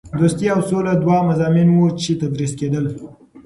[0.19, 2.85] دوستي او سوله دوه مضامین وو چې تدریس کېدل.